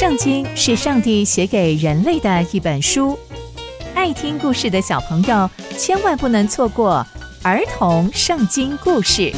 [0.00, 3.18] 圣经是上帝写给人类的一本书，
[3.94, 7.06] 爱听故事的小朋友千万不能错过
[7.42, 9.30] 儿童圣经故事。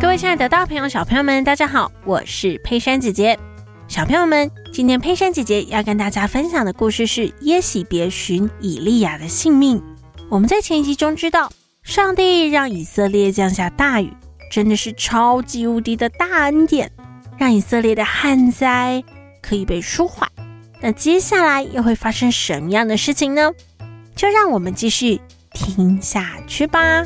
[0.00, 3.36] 各位亲爱的大朋友、小朋友们，大家好，我是佩珊姐姐。
[3.88, 9.82] 小朋友们，今天佩珊姐姐要跟大家分享的故事是耶洗别寻以利亚的性命。
[10.30, 11.50] 我们在前一集中知道，
[11.84, 14.10] 上帝让以色列降下大雨，
[14.50, 16.90] 真的是超级无敌的大恩典，
[17.36, 19.04] 让以色列的旱灾
[19.42, 20.26] 可以被舒缓。
[20.80, 23.52] 那接下来又会发生什么样的事情呢？
[24.16, 25.20] 就让我们继续
[25.52, 27.04] 听下去吧。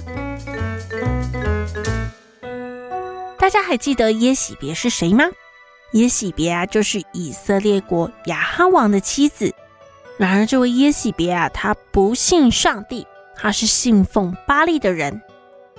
[3.37, 5.25] 大家还记得耶洗别是谁吗？
[5.93, 9.53] 耶洗别啊，就是以色列国亚哈王的妻子。
[10.19, 13.07] 然而，这位耶洗别啊，他不信上帝。
[13.39, 15.23] 他是信奉巴力的人，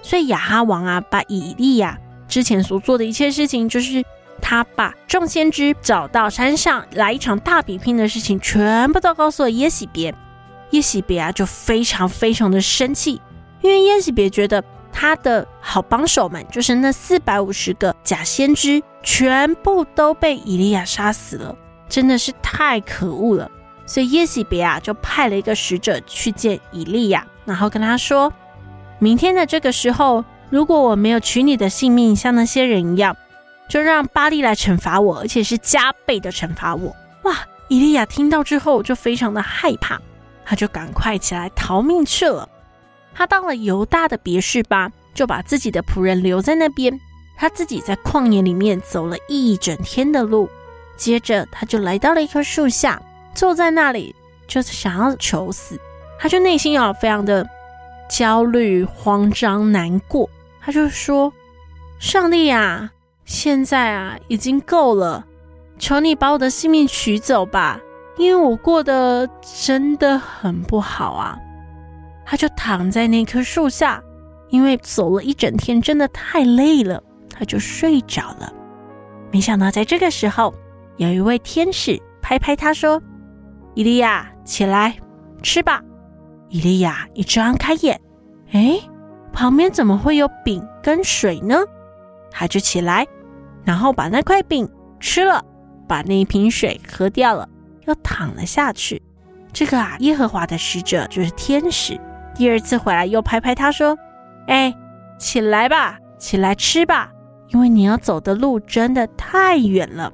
[0.01, 4.03] 所以亚哈王啊，把以利亚之前所做的一切事情，就是
[4.41, 10.15] 他把众先知找到山上来一场大比拼的事情，全部都告诉了耶洗别。
[10.71, 13.19] 耶洗别啊，就非常非常的生气，
[13.61, 21.55] 因为耶洗别觉得他的好帮手们，就是那四百五十个假先知，全部都被以利亚杀死了，
[21.89, 23.49] 真的是太可恶了。
[23.87, 27.25] 所以耶洗别啊，就派了一个使者去见以利亚。
[27.49, 28.31] 然后跟他说，
[28.99, 33.17] 明天的这个时候，如果我没有取你的性命，像那些人一样，
[33.67, 36.95] 就让巴利来惩罚我，而且是加倍的惩罚我。
[37.23, 37.35] 哇！
[37.67, 39.99] 伊利亚听到之后就非常的害怕，
[40.43, 42.49] 他就赶快起来逃命去了。
[43.13, 46.99] 他到了犹大的别墅吧，就把自己的仆人留在那边，
[47.37, 50.49] 他自己在旷野里面走了一整天的路。
[50.97, 52.99] 接着他就来到了一棵树下，
[53.35, 54.15] 坐在那里，
[54.47, 55.79] 就是想要求死。
[56.19, 57.47] 他就内心啊非常的
[58.09, 60.29] 焦虑、慌张、难过。
[60.61, 61.31] 他就说
[61.97, 62.91] ：“上帝啊，
[63.23, 65.25] 现在啊已经够了，
[65.79, 67.79] 求你把我的性命取走吧，
[68.17, 69.27] 因为我过得
[69.63, 71.39] 真的很不好啊。”
[72.25, 74.03] 他就躺在那棵树下，
[74.49, 77.01] 因为走了一整天，真的太累了，
[77.33, 78.53] 他就睡着了。
[79.31, 80.53] 没想到在这个时候，
[80.97, 83.01] 有一位天使拍拍他说
[83.73, 84.97] ：“伊利亚，起来，
[85.41, 85.81] 吃吧。”
[86.49, 87.99] 以利亚一睁开眼，
[88.51, 88.79] 哎，
[89.31, 91.55] 旁边怎么会有饼跟水呢？
[92.31, 93.07] 他就起来，
[93.63, 95.43] 然后把那块饼吃了，
[95.87, 97.47] 把那一瓶水喝掉了，
[97.85, 99.01] 又躺了下去。
[99.51, 101.99] 这个啊，耶和华的使者就是天使，
[102.35, 103.97] 第二次回来又拍拍他说
[104.47, 104.73] ：“哎，
[105.17, 107.11] 起来吧，起来吃吧，
[107.49, 110.13] 因为你要走的路真的太远了。”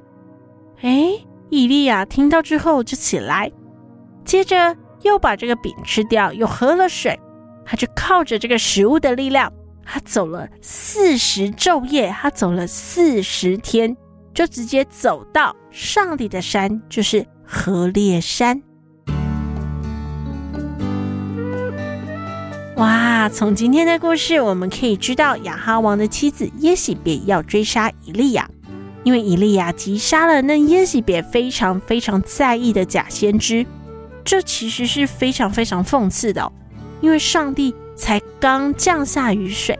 [0.80, 1.12] 哎，
[1.50, 3.50] 以利亚听到之后就起来，
[4.24, 4.76] 接着。
[5.02, 7.18] 又把这个饼吃掉，又喝了水，
[7.64, 9.52] 他就靠着这个食物的力量，
[9.84, 13.96] 他走了四十昼夜，他走了四十天，
[14.34, 18.62] 就直接走到上帝的山，就是何烈山。
[22.76, 23.28] 哇！
[23.28, 28.48] 从今天的故事，我们可以知道亚哈王的妻子耶洗别要追杀以利亚，
[29.02, 33.66] 因为以利亚击杀了那耶洗别非常非常在意的假先知。
[34.26, 36.52] 这其实是非常非常讽刺的哦，
[37.00, 39.78] 因为上帝才刚降下雨水，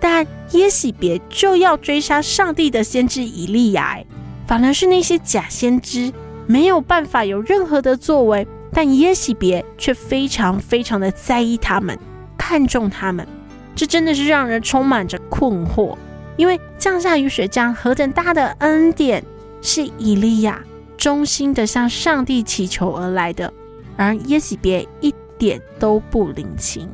[0.00, 3.98] 但耶洗别就要追杀上帝的先知以利亚，
[4.46, 6.10] 反而是那些假先知
[6.46, 11.98] 没有办法有任何的作为，但耶洗别却非常非常的在意他们，
[12.38, 13.28] 看重他们，
[13.74, 15.94] 这真的是让人充满着困惑，
[16.38, 19.22] 因为降下雨水这样何等大的恩典，
[19.60, 20.62] 是以利亚
[20.96, 23.52] 衷心的向上帝祈求而来的。
[23.96, 26.88] 而耶洗别一点都不领情，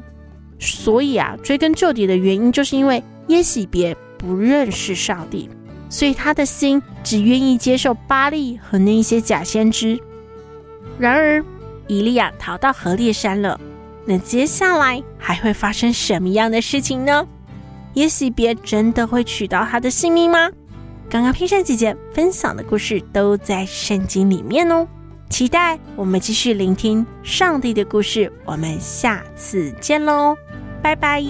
[0.59, 5.49] 所以啊，追根究底的原因，就是因为耶洗别不认识上帝，
[5.89, 10.01] 所以他的心只愿意接受巴力和那一些假先知。
[10.99, 11.45] 然而，
[11.89, 13.61] 以利亚逃到何烈山了，
[14.05, 17.27] 那接下来还会发生什么样的事情呢？
[17.95, 20.51] 耶洗别真的会取到他的性命吗？
[21.11, 24.87] 刚刚佩珊姐姐分享的故事都在圣经里面哦。
[25.33, 30.37] 期待我们继续聆听上帝的故事我们下次见喽
[30.83, 31.23] 拜拜。